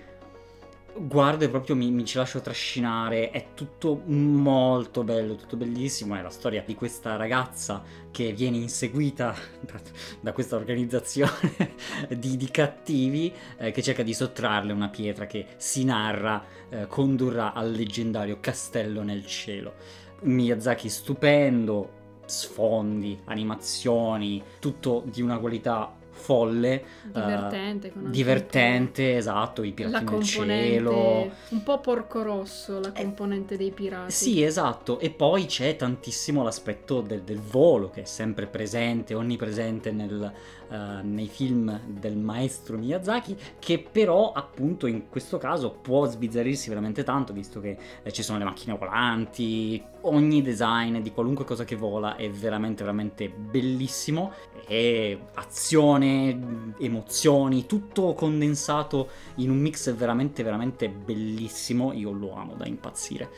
guardo 0.97 1.43
e 1.43 1.49
proprio 1.49 1.75
mi, 1.75 1.91
mi 1.91 2.05
ci 2.05 2.17
lascio 2.17 2.39
trascinare. 2.39 3.31
È 3.31 3.47
tutto 3.53 4.01
molto 4.05 5.03
bello, 5.03 5.35
tutto 5.35 5.57
bellissimo. 5.57 6.15
È 6.15 6.21
la 6.21 6.29
storia 6.29 6.63
di 6.65 6.75
questa 6.75 7.15
ragazza 7.15 7.83
che 8.11 8.31
viene 8.31 8.57
inseguita 8.57 9.35
da, 9.59 9.79
da 10.21 10.31
questa 10.31 10.55
organizzazione 10.55 11.73
di, 12.17 12.37
di 12.37 12.49
cattivi 12.49 13.33
eh, 13.57 13.71
che 13.71 13.81
cerca 13.81 14.03
di 14.03 14.13
sottrarle 14.13 14.71
una 14.71 14.89
pietra 14.89 15.25
che 15.27 15.45
si 15.57 15.83
narra 15.83 16.43
eh, 16.69 16.87
condurrà 16.87 17.53
al 17.53 17.71
leggendario 17.71 18.39
castello 18.39 19.03
nel 19.03 19.25
cielo. 19.25 20.03
Miyazaki 20.21 20.89
stupendo, 20.89 21.89
sfondi, 22.25 23.19
animazioni, 23.25 24.41
tutto 24.59 25.03
di 25.05 25.21
una 25.21 25.37
qualità 25.37 25.93
folle. 26.17 26.83
Divertente, 27.03 27.87
eh, 27.87 27.91
anche 27.95 28.09
divertente, 28.09 29.17
esatto, 29.17 29.63
i 29.63 29.73
pirati 29.73 30.05
nel 30.05 30.23
cielo. 30.23 31.29
un 31.49 31.63
po' 31.63 31.79
porco 31.79 32.23
rosso, 32.23 32.79
la 32.79 32.93
Eh, 32.93 33.01
componente 33.03 33.57
dei 33.57 33.71
pirati. 33.71 34.11
Sì, 34.11 34.41
esatto, 34.41 34.97
e 34.99 35.09
poi 35.09 35.45
c'è 35.45 35.75
tantissimo 35.75 36.41
l'aspetto 36.41 37.01
del, 37.01 37.21
del 37.21 37.39
volo 37.39 37.89
che 37.89 38.03
è 38.03 38.05
sempre 38.05 38.47
presente, 38.47 39.13
onnipresente 39.13 39.91
nel, 39.91 40.31
eh, 40.69 41.01
nei 41.03 41.27
film 41.27 41.79
del 41.85 42.17
maestro 42.17 42.77
Miyazaki, 42.77 43.35
che 43.59 43.79
però 43.79 44.31
appunto 44.31 44.87
in 44.87 45.09
questo 45.09 45.37
caso 45.37 45.71
può 45.71 46.07
sbizzarrirsi 46.07 46.69
veramente 46.69 47.03
tanto, 47.03 47.33
visto 47.33 47.59
che 47.59 47.77
eh, 48.03 48.11
ci 48.11 48.23
sono 48.23 48.37
le 48.37 48.43
macchine 48.43 48.77
volanti, 48.77 49.81
ogni 50.01 50.41
design 50.41 50.99
di 50.99 51.11
qualunque 51.11 51.45
cosa 51.45 51.63
che 51.63 51.75
vola 51.75 52.15
è 52.15 52.29
veramente 52.29 52.83
veramente 52.83 53.29
bellissimo, 53.29 54.31
e 54.67 55.19
azione, 55.35 56.73
emozioni, 56.79 57.65
tutto 57.65 58.13
condensato 58.13 59.09
in 59.35 59.49
un 59.51 59.57
mix 59.57 59.93
veramente 59.93 60.43
veramente 60.43 60.89
bellissimo, 60.89 61.93
io 61.93 62.11
lo 62.11 62.33
amo 62.33 62.55
da 62.55 62.65
impazzire. 62.65 63.29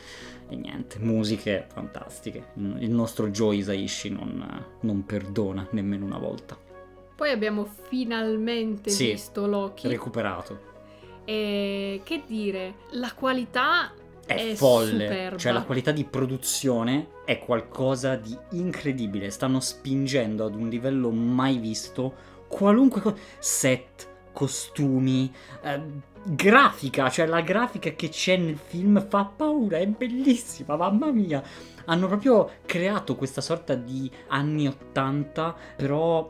E 0.48 0.56
niente, 0.56 0.98
musiche 0.98 1.66
fantastiche. 1.70 2.48
Il 2.56 2.90
nostro 2.90 3.28
Joe 3.28 3.56
Isaishi 3.56 4.08
non, 4.08 4.64
non 4.80 5.04
perdona 5.04 5.66
nemmeno 5.72 6.06
una 6.06 6.18
volta. 6.18 6.67
Poi 7.18 7.30
abbiamo 7.32 7.66
finalmente 7.88 8.90
Sì. 8.90 9.10
visto 9.10 9.44
Loki. 9.48 9.88
Recuperato. 9.88 10.66
e 11.24 12.00
che 12.04 12.22
dire, 12.26 12.74
la 12.92 13.12
qualità 13.12 13.92
È, 14.24 14.34
È 14.52 14.54
folle. 14.54 14.90
superba. 15.06 15.36
Cioè 15.36 15.52
la 15.52 15.62
qualità 15.62 15.90
di 15.90 16.04
produzione 16.04 17.08
è 17.24 17.38
qualcosa 17.38 18.14
di 18.14 18.34
incredibile. 18.52 19.28
Stanno 19.30 19.58
spingendo 19.60 20.44
ad 20.46 20.54
un 20.54 20.68
livello 20.68 21.10
mai 21.10 21.58
visto 21.58 22.14
qualunque 22.46 23.00
cosa. 23.00 23.16
Set, 23.38 24.06
costumi, 24.32 25.30
eh, 25.62 25.82
grafica. 26.24 27.10
Cioè 27.10 27.26
la 27.26 27.40
grafica 27.40 27.90
che 27.90 28.08
c'è 28.10 28.36
nel 28.36 28.56
film 28.58 29.06
fa 29.08 29.24
paura, 29.24 29.78
è 29.78 29.86
bellissima, 29.86 30.76
mamma 30.76 31.10
mia. 31.10 31.42
Hanno 31.86 32.06
proprio 32.06 32.50
creato 32.64 33.16
questa 33.16 33.40
sorta 33.40 33.74
di 33.74 34.10
anni 34.28 34.66
80, 34.68 35.54
però 35.76 36.26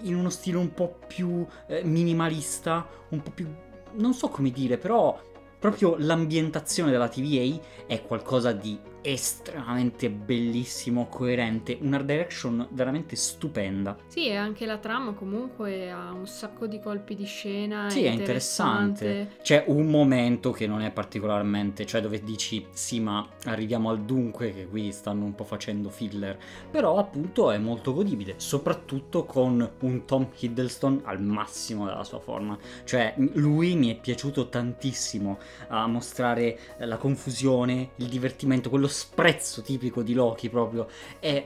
in 0.00 0.16
uno 0.16 0.30
stile 0.30 0.58
un 0.58 0.72
po' 0.72 0.98
più 1.06 1.46
eh, 1.66 1.82
minimalista, 1.84 2.86
un 3.10 3.22
po' 3.22 3.30
più... 3.30 3.46
non 3.94 4.14
so 4.14 4.28
come 4.28 4.50
dire, 4.50 4.78
però 4.78 5.18
proprio 5.58 5.96
l'ambientazione 5.98 6.90
della 6.90 7.08
TVA 7.08 7.60
è 7.86 8.02
qualcosa 8.02 8.52
di 8.52 8.78
estremamente 9.02 10.10
bellissimo, 10.10 11.08
coerente, 11.08 11.76
una 11.80 12.00
direction 12.02 12.66
veramente 12.70 13.16
stupenda. 13.16 13.96
Sì, 14.06 14.28
e 14.28 14.36
anche 14.36 14.64
la 14.66 14.78
trama 14.78 15.12
comunque 15.12 15.90
ha 15.90 16.12
un 16.12 16.26
sacco 16.26 16.66
di 16.66 16.80
colpi 16.80 17.14
di 17.14 17.24
scena. 17.24 17.90
Sì, 17.90 18.04
è 18.04 18.10
interessante. 18.10 19.36
C'è 19.42 19.64
un 19.66 19.86
momento 19.86 20.52
che 20.52 20.66
non 20.66 20.82
è 20.82 20.90
particolarmente, 20.90 21.84
cioè 21.86 22.00
dove 22.00 22.22
dici 22.22 22.66
sì, 22.70 23.00
ma 23.00 23.26
arriviamo 23.44 23.90
al 23.90 24.02
dunque 24.02 24.52
che 24.52 24.66
qui 24.66 24.92
stanno 24.92 25.24
un 25.24 25.34
po' 25.34 25.44
facendo 25.44 25.90
filler, 25.90 26.38
però 26.70 26.96
appunto 26.98 27.50
è 27.50 27.58
molto 27.58 27.92
godibile, 27.92 28.34
soprattutto 28.36 29.24
con 29.24 29.68
un 29.80 30.04
Tom 30.04 30.28
Hiddleston 30.38 31.02
al 31.04 31.20
massimo 31.20 31.86
della 31.86 32.04
sua 32.04 32.20
forma. 32.20 32.56
Cioè 32.84 33.14
lui 33.34 33.74
mi 33.74 33.90
è 33.90 33.98
piaciuto 33.98 34.48
tantissimo 34.48 35.38
a 35.68 35.86
mostrare 35.86 36.58
la 36.78 36.96
confusione, 36.96 37.90
il 37.96 38.06
divertimento, 38.06 38.70
quello 38.70 38.88
sprezzo 38.92 39.62
tipico 39.62 40.02
di 40.02 40.14
Loki 40.14 40.48
proprio. 40.48 40.86
È 41.18 41.44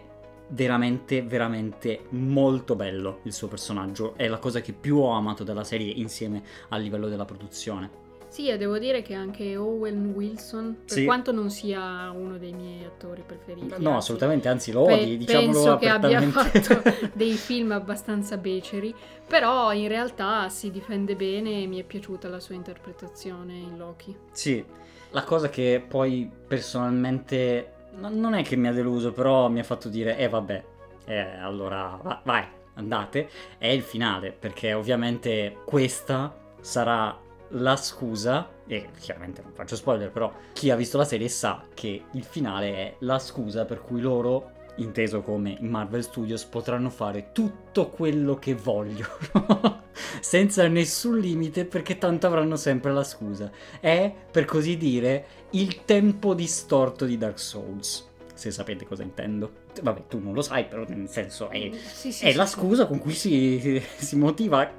veramente, 0.49 1.23
veramente 1.23 2.05
molto 2.11 2.77
bello 2.77 3.21
il 3.23 3.33
suo 3.33 3.49
personaggio. 3.49 4.15
È 4.17 4.29
la 4.29 4.39
cosa 4.39 4.61
che 4.61 4.73
più 4.73 4.99
ho 4.99 5.11
amato 5.11 5.45
della 5.45 5.65
serie 5.65 5.91
insieme 5.93 6.43
al 6.69 6.83
livello 6.83 7.09
della 7.09 7.25
produzione. 7.25 8.05
Sì, 8.29 8.49
e 8.49 8.59
devo 8.59 8.77
dire 8.79 9.01
che 9.03 9.15
anche 9.15 9.57
Owen 9.57 10.13
Wilson, 10.15 10.79
per 10.85 10.99
Sì. 10.99 11.05
quanto 11.05 11.33
non 11.33 11.49
sia 11.49 12.11
uno 12.11 12.37
dei 12.37 12.53
miei 12.53 12.85
attori 12.85 13.23
preferiti, 13.25 13.69
No, 13.69 13.75
anzi, 13.77 13.89
assolutamente, 13.89 14.49
anzi 14.49 14.73
lo 14.73 14.85
pe- 14.85 14.93
odi, 14.93 15.17
diciamolo 15.17 15.53
penso 15.53 15.77
che 15.79 15.89
abbia 15.89 16.21
fatto 16.23 16.83
dei 17.15 17.33
film 17.33 17.71
abbastanza 17.73 18.37
beceri, 18.37 18.95
però 19.27 19.73
in 19.73 19.89
realtà 19.89 20.49
si 20.51 20.71
difende 20.71 21.17
bene 21.17 21.63
e 21.63 21.67
mi 21.67 21.79
è 21.81 21.85
piaciuta 21.85 22.29
la 22.29 22.41
sua 22.41 22.57
interpretazione 22.57 23.55
in 23.55 23.79
Loki. 23.79 24.15
Sì, 24.33 24.63
la 25.11 25.25
cosa 25.25 25.49
che 25.49 25.85
poi 25.87 26.31
personalmente 26.47 27.73
no- 27.97 28.09
non 28.09 28.35
è 28.35 28.43
che 28.43 28.57
mi 28.57 28.69
ha 28.69 28.73
deluso, 28.73 29.13
però 29.13 29.49
mi 29.49 29.61
ha 29.61 29.65
fatto 29.65 29.89
dire, 29.89 30.17
eh 30.17 30.29
vabbè, 30.29 30.65
eh, 31.07 31.37
allora 31.39 31.99
va- 32.03 32.21
vai, 32.25 32.45
andate, 32.75 33.29
è 33.59 33.69
il 33.69 33.83
finale, 33.83 34.33
perché 34.33 34.73
ovviamente 34.73 35.59
questa 35.65 36.35
sarà 36.61 37.19
la 37.51 37.77
scusa, 37.77 38.49
e 38.67 38.89
chiaramente 38.99 39.43
non 39.43 39.53
faccio 39.53 39.77
spoiler, 39.77 40.11
però 40.11 40.33
chi 40.53 40.71
ha 40.71 40.77
visto 40.77 40.99
la 40.99 41.05
serie 41.05 41.29
sa 41.29 41.65
che 41.73 42.05
il 42.13 42.25
finale 42.25 42.75
è 42.75 42.95
la 43.01 43.19
scusa 43.19 43.65
per 43.65 43.81
cui 43.81 44.01
loro, 44.01 44.51
inteso 44.77 45.23
come 45.23 45.57
Marvel 45.61 46.03
Studios, 46.03 46.45
potranno 46.45 46.91
fare 46.91 47.31
tutto 47.33 47.89
quello 47.89 48.35
che 48.37 48.55
vogliono. 48.55 49.85
Senza 50.21 50.67
nessun 50.69 51.19
limite 51.19 51.65
perché 51.65 51.99
tanto 51.99 52.27
avranno 52.27 52.57
sempre 52.57 52.93
la 52.93 53.05
scusa 53.05 53.51
è, 53.81 54.13
per 54.31 54.45
così 54.45 54.77
dire, 54.77 55.27
il 55.51 55.85
tempo 55.85 56.35
distorto 56.35 57.05
di 57.05 57.17
Dark 57.17 57.39
Souls. 57.39 58.09
Se 58.35 58.51
sapete 58.51 58.85
cosa 58.85 59.03
intendo. 59.03 59.65
Vabbè, 59.83 60.05
tu 60.09 60.19
non 60.19 60.35
lo 60.35 60.43
sai, 60.43 60.67
però 60.67 60.85
nel 60.87 61.09
senso 61.09 61.49
è, 61.49 61.71
Sì, 61.73 62.13
sì, 62.13 62.27
è 62.27 62.31
sì, 62.31 62.37
la 62.37 62.47
scusa 62.47 62.87
con 62.87 62.99
cui 62.99 63.13
si, 63.13 63.83
si 63.97 64.17
motiva 64.17 64.71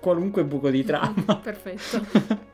qualunque 0.00 0.44
buco 0.44 0.70
di 0.70 0.84
trama. 0.84 1.36
Perfetto. 1.42 2.04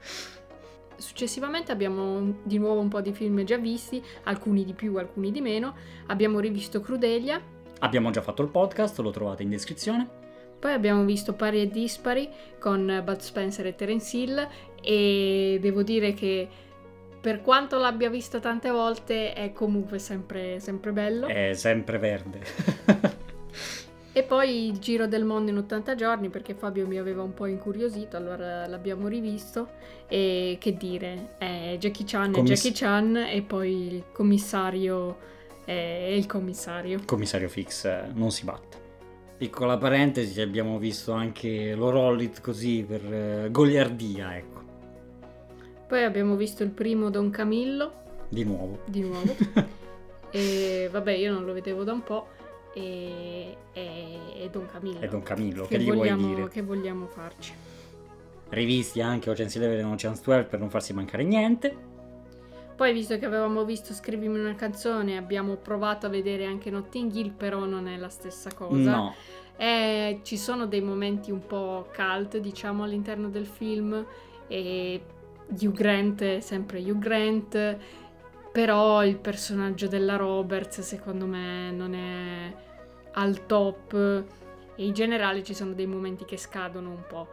Successivamente 0.96 1.72
abbiamo 1.72 2.36
di 2.42 2.58
nuovo 2.58 2.80
un 2.80 2.88
po' 2.88 3.00
di 3.00 3.12
film 3.12 3.42
già 3.44 3.56
visti, 3.56 4.02
alcuni 4.24 4.64
di 4.64 4.72
più, 4.72 4.96
alcuni 4.96 5.30
di 5.32 5.40
meno. 5.40 5.74
Abbiamo 6.06 6.38
rivisto 6.38 6.80
Crudelia, 6.80 7.42
Abbiamo 7.82 8.10
già 8.10 8.22
fatto 8.22 8.42
il 8.42 8.48
podcast, 8.48 9.00
lo 9.00 9.10
trovate 9.10 9.42
in 9.42 9.48
descrizione. 9.48 10.21
Poi 10.62 10.74
abbiamo 10.74 11.02
visto 11.04 11.32
Pari 11.32 11.60
e 11.60 11.68
Dispari 11.68 12.28
con 12.60 13.02
Bud 13.04 13.18
Spencer 13.18 13.66
e 13.66 13.74
Terence 13.74 14.16
Hill 14.16 14.48
e 14.80 15.58
devo 15.60 15.82
dire 15.82 16.14
che 16.14 16.48
per 17.20 17.42
quanto 17.42 17.78
l'abbia 17.78 18.08
visto 18.08 18.38
tante 18.38 18.70
volte 18.70 19.32
è 19.32 19.52
comunque 19.52 19.98
sempre, 19.98 20.60
sempre 20.60 20.92
bello. 20.92 21.26
È 21.26 21.52
sempre 21.54 21.98
verde. 21.98 22.40
E 24.14 24.24
poi 24.24 24.66
il 24.66 24.78
Giro 24.78 25.06
del 25.06 25.24
Mondo 25.24 25.50
in 25.50 25.56
80 25.56 25.94
giorni 25.94 26.28
perché 26.28 26.52
Fabio 26.52 26.86
mi 26.86 26.98
aveva 26.98 27.22
un 27.22 27.32
po' 27.32 27.46
incuriosito, 27.46 28.14
allora 28.18 28.66
l'abbiamo 28.66 29.08
rivisto 29.08 29.70
e 30.06 30.58
che 30.60 30.76
dire, 30.76 31.36
è 31.38 31.76
Jackie 31.78 32.04
Chan 32.06 32.32
Commiss- 32.32 32.62
Jackie 32.62 32.72
Chan 32.78 33.16
e 33.16 33.40
poi 33.40 33.86
il 33.86 34.04
commissario 34.12 35.16
è 35.64 36.12
il 36.14 36.26
commissario. 36.26 37.00
Commissario 37.06 37.48
Fix 37.48 37.86
eh, 37.86 38.10
non 38.12 38.30
si 38.30 38.44
batte. 38.44 38.81
Piccola 39.42 39.76
parentesi, 39.76 40.40
abbiamo 40.40 40.78
visto 40.78 41.10
anche 41.10 41.74
lo 41.74 41.90
Rollit 41.90 42.40
così 42.40 42.84
per 42.86 43.02
eh, 43.12 43.48
goliardia, 43.50 44.36
ecco. 44.36 44.60
Poi 45.88 46.04
abbiamo 46.04 46.36
visto 46.36 46.62
il 46.62 46.68
primo 46.68 47.10
Don 47.10 47.28
Camillo 47.30 47.92
Di 48.28 48.44
nuovo. 48.44 48.82
di 48.84 49.00
nuovo 49.00 49.34
e 50.30 50.88
vabbè 50.92 51.10
io 51.14 51.32
non 51.32 51.44
lo 51.44 51.54
vedevo 51.54 51.82
da 51.82 51.92
un 51.92 52.04
po' 52.04 52.28
e, 52.72 53.56
e- 53.72 54.18
e 54.44 54.48
Don 54.48 54.66
Camillo. 54.66 55.00
È 55.00 55.08
Don 55.08 55.24
Camillo, 55.24 55.64
che 55.64 55.76
che, 55.76 55.82
gli 55.82 55.86
vuoi 55.86 55.96
vogliamo, 55.96 56.26
dire? 56.28 56.48
che 56.48 56.62
vogliamo 56.62 57.06
farci? 57.08 57.52
Rivisti 58.50 59.00
anche 59.00 59.28
Ocean's 59.28 59.56
Eleven 59.56 59.78
e 59.80 59.82
Ocean's 59.82 60.22
12 60.22 60.46
per 60.48 60.60
non 60.60 60.70
farsi 60.70 60.92
mancare 60.92 61.24
niente. 61.24 61.76
Poi, 62.74 62.92
visto 62.92 63.18
che 63.18 63.26
avevamo 63.26 63.64
visto 63.64 63.92
Scrivimi 63.92 64.38
una 64.38 64.54
canzone, 64.54 65.16
abbiamo 65.16 65.56
provato 65.56 66.06
a 66.06 66.08
vedere 66.08 66.44
anche 66.46 66.70
Notting 66.70 67.12
Hill, 67.14 67.32
però 67.32 67.64
non 67.64 67.86
è 67.86 67.96
la 67.96 68.08
stessa 68.08 68.52
cosa. 68.54 68.96
No, 68.96 69.16
Eh, 69.56 70.20
ci 70.24 70.36
sono 70.38 70.66
dei 70.66 70.80
momenti 70.80 71.30
un 71.30 71.46
po' 71.46 71.88
cult, 71.94 72.38
diciamo, 72.38 72.82
all'interno 72.84 73.28
del 73.28 73.46
film 73.46 74.04
e 74.48 75.04
Hugh 75.48 75.72
Grant 75.72 76.22
è 76.22 76.40
sempre 76.40 76.80
Hugh 76.80 76.98
Grant, 76.98 77.76
però 78.50 79.04
il 79.04 79.18
personaggio 79.18 79.86
della 79.88 80.16
Roberts 80.16 80.80
secondo 80.80 81.26
me 81.26 81.70
non 81.72 81.94
è 81.94 82.54
al 83.12 83.46
top 83.46 83.94
e 84.74 84.84
in 84.84 84.92
generale 84.94 85.42
ci 85.42 85.54
sono 85.54 85.72
dei 85.74 85.86
momenti 85.86 86.24
che 86.24 86.36
scadono 86.36 86.90
un 86.90 87.04
po'. 87.06 87.28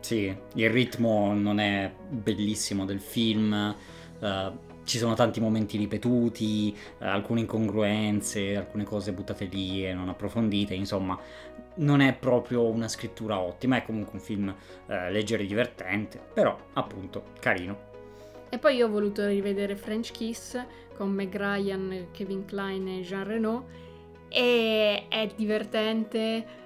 sì, 0.00 0.36
il 0.54 0.70
ritmo 0.70 1.32
non 1.34 1.58
è 1.60 1.92
bellissimo 2.08 2.84
del 2.84 3.00
film. 3.00 3.74
Eh, 4.22 4.70
ci 4.84 4.98
sono 4.98 5.14
tanti 5.14 5.40
momenti 5.40 5.76
ripetuti, 5.76 6.74
eh, 6.98 7.06
alcune 7.06 7.40
incongruenze, 7.40 8.56
alcune 8.56 8.84
cose 8.84 9.12
buttate 9.12 9.44
lì 9.44 9.86
e 9.86 9.92
non 9.92 10.08
approfondite, 10.08 10.74
insomma, 10.74 11.18
non 11.74 12.00
è 12.00 12.14
proprio 12.14 12.64
una 12.66 12.88
scrittura 12.88 13.38
ottima, 13.38 13.76
è 13.76 13.84
comunque 13.84 14.14
un 14.14 14.20
film 14.20 14.54
eh, 14.86 15.10
leggero 15.10 15.42
e 15.42 15.46
divertente, 15.46 16.20
però 16.32 16.56
appunto 16.74 17.24
carino. 17.40 17.90
E 18.50 18.58
poi 18.58 18.76
io 18.76 18.86
ho 18.86 18.90
voluto 18.90 19.26
rivedere 19.26 19.76
French 19.76 20.10
Kiss 20.10 20.62
con 20.94 21.10
Meg 21.10 21.34
Ryan, 21.34 22.08
Kevin 22.12 22.44
Klein 22.44 22.86
e 22.88 23.00
Jean 23.00 23.24
Reno 23.24 23.66
e 24.28 25.06
è 25.08 25.28
divertente, 25.34 26.60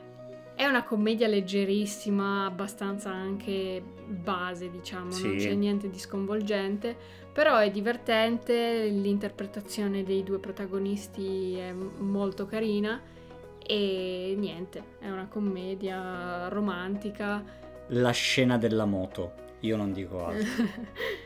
È 0.56 0.64
una 0.64 0.84
commedia 0.84 1.26
leggerissima, 1.28 2.46
abbastanza 2.46 3.10
anche 3.10 3.82
base, 4.06 4.70
diciamo, 4.70 5.10
Sì. 5.10 5.26
non 5.26 5.36
c'è 5.36 5.52
niente 5.52 5.90
di 5.90 5.98
sconvolgente, 5.98 6.96
però 7.36 7.58
è 7.58 7.70
divertente, 7.70 8.86
l'interpretazione 8.86 10.02
dei 10.04 10.22
due 10.22 10.38
protagonisti 10.38 11.54
è 11.58 11.70
molto 11.70 12.46
carina 12.46 12.98
e 13.62 14.34
niente, 14.38 14.82
è 15.00 15.10
una 15.10 15.26
commedia 15.28 16.48
romantica 16.48 17.44
La 17.88 18.10
scena 18.12 18.56
della 18.56 18.86
moto, 18.86 19.34
io 19.60 19.76
non 19.76 19.92
dico 19.92 20.24
altro. 20.24 20.64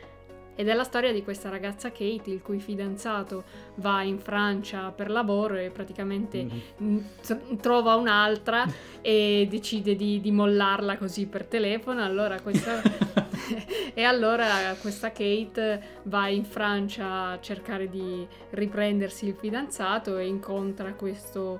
Ed 0.55 0.67
è 0.67 0.73
la 0.73 0.83
storia 0.83 1.11
di 1.11 1.23
questa 1.23 1.49
ragazza 1.49 1.89
Kate, 1.89 2.29
il 2.29 2.41
cui 2.41 2.59
fidanzato 2.59 3.43
va 3.75 4.03
in 4.03 4.19
Francia 4.19 4.91
per 4.91 5.09
lavoro 5.09 5.55
e 5.55 5.69
praticamente 5.69 6.43
Mhm. 6.43 6.61
mm, 6.83 6.97
tr- 7.21 7.55
trova 7.61 7.95
un'altra 7.95 8.65
e 9.01 9.47
decide 9.49 9.95
di, 9.95 10.19
di 10.21 10.31
mollarla 10.31 10.97
così 10.97 11.25
per 11.27 11.45
telefono. 11.45 12.03
Allora 12.03 12.39
questa, 12.41 12.81
e 13.93 14.03
allora 14.03 14.75
questa 14.79 15.11
Kate 15.11 15.81
va 16.03 16.27
in 16.27 16.43
Francia 16.45 17.29
a 17.29 17.39
cercare 17.39 17.89
di 17.89 18.27
riprendersi 18.51 19.27
il 19.27 19.35
fidanzato 19.39 20.17
e 20.17 20.27
incontra 20.27 20.93
questo 20.93 21.59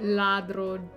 ladro 0.00 0.90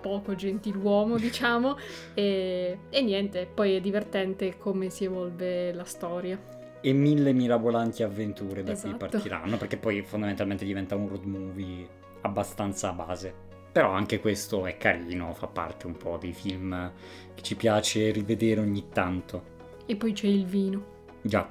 poco 0.00 0.34
gentiluomo 0.34 1.16
diciamo 1.20 1.76
e, 2.14 2.78
e 2.88 3.02
niente 3.02 3.46
poi 3.52 3.74
è 3.74 3.80
divertente 3.80 4.56
come 4.56 4.88
si 4.88 5.04
evolve 5.04 5.70
la 5.74 5.84
storia 5.84 6.38
e 6.80 6.92
mille 6.92 7.32
mirabolanti 7.32 8.02
avventure 8.02 8.62
da 8.62 8.72
Esatto. 8.72 8.96
cui 8.96 9.08
partiranno, 9.08 9.56
perché 9.56 9.76
poi 9.76 10.02
fondamentalmente 10.02 10.64
diventa 10.64 10.94
un 10.96 11.08
road 11.08 11.24
movie 11.24 11.88
abbastanza 12.22 12.92
base. 12.92 13.46
Però 13.70 13.90
anche 13.90 14.18
questo 14.20 14.66
è 14.66 14.76
carino, 14.76 15.34
fa 15.34 15.46
parte 15.46 15.86
un 15.86 15.96
po' 15.96 16.16
dei 16.18 16.32
film 16.32 16.92
che 17.34 17.42
ci 17.42 17.54
piace 17.54 18.10
rivedere 18.10 18.60
ogni 18.60 18.88
tanto. 18.92 19.56
e 19.86 19.96
poi 19.96 20.12
c'è 20.12 20.26
il 20.26 20.44
vino 20.44 20.96
Già. 21.22 21.48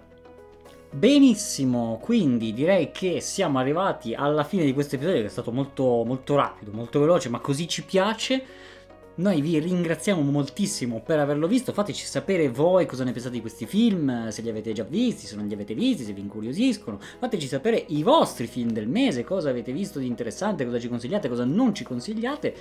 Benissimo, 0.89 2.00
quindi 2.01 2.53
direi 2.53 2.91
che 2.91 3.19
siamo 3.19 3.60
arrivati 3.60 4.13
alla 4.13 4.43
fine 4.43 4.63
di 4.63 4.74
questo 4.74 4.96
episodio 4.96 5.22
che 5.22 5.27
è 5.27 5.29
stato 5.29 5.51
molto, 5.51 6.03
molto 6.05 6.36
rapido, 6.36 6.72
molto 6.72 7.00
veloce, 7.00 7.29
ma 7.29 7.39
così 7.39 7.67
ci 7.67 7.84
piace. 7.84 8.43
Noi 9.17 9.41
vi 9.41 9.57
ringraziamo 9.57 10.21
moltissimo 10.21 11.01
per 11.01 11.17
averlo 11.17 11.47
visto, 11.47 11.74
fateci 11.74 12.05
sapere 12.05 12.50
voi 12.50 12.86
cosa 12.86 13.03
ne 13.03 13.12
pensate 13.12 13.33
di 13.33 13.41
questi 13.41 13.65
film, 13.65 14.27
se 14.27 14.43
li 14.43 14.50
avete 14.50 14.74
già 14.74 14.83
visti, 14.83 15.25
se 15.25 15.36
non 15.36 15.47
li 15.47 15.55
avete 15.55 15.74
visti, 15.74 16.03
se 16.03 16.13
vi 16.13 16.21
incuriosiscono, 16.21 17.00
fateci 17.17 17.47
sapere 17.47 17.83
i 17.88 18.03
vostri 18.03 18.45
film 18.45 18.69
del 18.69 18.88
mese, 18.88 19.24
cosa 19.24 19.50
avete 19.50 19.71
visto 19.71 19.97
di 19.97 20.05
interessante, 20.05 20.65
cosa 20.65 20.77
ci 20.77 20.88
consigliate, 20.88 21.29
cosa 21.29 21.45
non 21.45 21.74
ci 21.74 21.83
consigliate. 21.83 22.53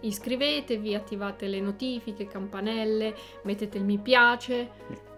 iscrivetevi 0.00 0.96
attivate 0.96 1.46
le 1.46 1.60
notifiche 1.60 2.26
campanelle 2.26 3.14
mettete 3.44 3.78
il 3.78 3.84
mi 3.84 3.98
piace 3.98 4.70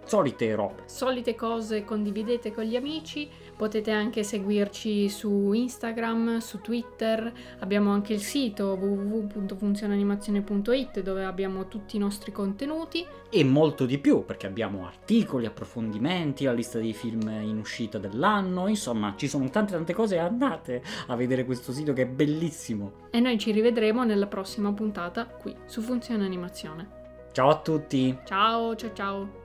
Solite 0.05 0.55
robe. 0.55 0.83
solite 0.85 1.35
cose 1.35 1.83
condividete 1.83 2.53
con 2.53 2.65
gli 2.65 2.77
amici 2.77 3.27
potete 3.57 3.91
anche 3.91 4.23
seguirci 4.23 5.09
su 5.09 5.53
Instagram 5.53 6.39
su 6.39 6.61
Twitter 6.61 7.33
abbiamo 7.61 7.93
anche 7.93 8.13
il 8.13 8.21
sito 8.21 8.77
www.funzionanimazione.it 8.81 11.03
dove 11.03 11.25
abbiamo 11.25 11.69
tutti 11.69 11.97
i 11.97 11.99
nostri 11.99 12.33
contenuti 12.33 13.07
e 13.31 13.45
molto 13.45 13.87
di 13.87 13.99
più 13.99 14.25
perché 14.25 14.47
abbiamo 14.47 14.87
articoli, 14.87 15.47
approfondimenti, 15.47 16.45
la 16.45 16.53
lista 16.53 16.79
dei 16.79 16.93
film 16.93 17.29
in 17.29 17.59
uscita 17.59 17.99
dell'anno, 17.99 18.69
insomma 18.69 19.15
ci 19.17 19.29
sono 19.29 19.49
tante 19.51 19.73
tante 19.73 19.93
cose, 19.93 20.19
andate 20.19 20.83
a 21.09 21.17
vedere 21.17 21.45
questo 21.45 21.73
sito 21.73 21.93
che 21.93 22.03
è 22.03 22.07
bellissimo. 22.07 23.09
e 23.11 23.19
noi 23.21 23.39
ci 23.39 23.51
rivedremo 23.51 24.05
nella 24.05 24.27
prossima 24.27 24.73
puntata 24.73 25.27
qui 25.27 25.55
su 25.67 25.81
Funzione 25.81 26.25
Animazione 26.25 27.03
Ciao 27.35 27.49
a 27.49 27.59
tutti! 27.59 28.17
Ciao, 28.25 28.77
ciao, 28.77 28.93
ciao. 28.93 29.44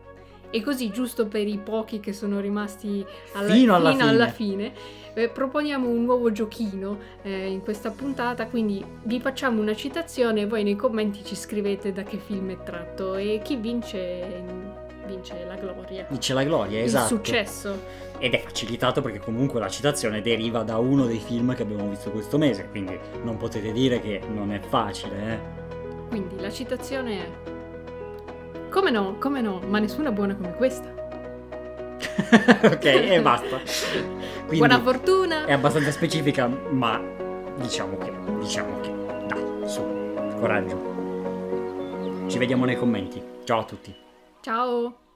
E 0.52 0.62
così, 0.64 0.90
giusto 0.90 1.28
per 1.28 1.48
i 1.48 1.58
pochi 1.60 2.00
che 2.00 2.12
sono 2.14 2.40
rimasti 2.40 3.06
alla- 3.34 3.54
Fino 3.94 4.08
alla 4.08 4.28
fine, 4.28 4.72
eh, 5.14 5.30
proponiamo 5.30 5.88
un 5.88 6.04
nuovo 6.06 6.32
giochino 6.32 6.98
eh, 7.22 7.52
in 7.52 7.62
questa 7.62 7.92
puntata. 7.92 8.48
Quindi 8.48 8.84
vi 9.04 9.20
facciamo 9.20 9.62
una 9.62 9.76
citazione 9.76 10.42
e 10.42 10.46
voi 10.48 10.64
nei 10.64 10.76
commenti 10.76 11.24
ci 11.24 11.36
scrivete 11.36 11.92
da 11.92 12.04
che 12.04 12.18
film 12.18 12.50
è 12.52 12.64
tratto. 12.64 13.16
E 13.16 13.42
chi 13.44 13.58
vince, 13.58 14.44
vince 15.06 15.46
la 15.48 15.56
gloria. 15.56 16.06
Dice 16.10 16.34
la 16.34 16.44
gloria, 16.44 16.82
esatto. 16.82 17.14
Il 17.14 17.20
successo. 17.20 18.08
Ed 18.18 18.34
è 18.34 18.40
facilitato 18.42 19.02
perché 19.02 19.20
comunque 19.20 19.60
la 19.60 19.70
citazione 19.70 20.22
deriva 20.22 20.64
da 20.64 20.78
uno 20.78 21.06
dei 21.06 21.20
film 21.20 21.54
che 21.56 21.62
abbiamo 21.62 21.88
visto 21.90 22.10
questo 22.10 22.38
mese, 22.38 22.68
quindi 22.70 22.98
non 23.24 23.38
potete 23.38 23.72
dire 23.72 24.02
che 24.02 24.20
non 24.34 24.52
è 24.52 24.60
facile, 24.60 25.16
eh. 25.34 25.40
Quindi 26.10 26.40
la 26.42 26.50
citazione 26.52 27.18
è. 27.20 27.58
Come 28.70 28.92
no, 28.92 29.16
come 29.20 29.42
no, 29.42 29.60
ma 29.68 29.80
nessuna 29.80 30.12
buona 30.12 30.36
come 30.36 30.54
questa. 30.54 30.94
ok, 32.64 32.86
e 32.86 33.20
basta. 33.22 33.60
Quindi 34.46 34.58
Buona 34.58 34.80
fortuna! 34.82 35.46
è 35.46 35.54
abbastanza 35.54 35.92
specifica, 35.92 36.48
ma 36.48 37.02
diciamo 37.58 37.98
che, 37.98 38.14
diciamo 38.40 38.80
che, 38.80 38.94
dai, 39.28 39.68
su, 39.68 39.82
coraggio. 40.40 42.28
Ci 42.28 42.38
vediamo 42.38 42.66
nei 42.66 42.78
commenti. 42.78 43.22
Ciao 43.44 43.60
a 43.60 43.64
tutti. 43.64 43.96
Ciao! 44.42 45.09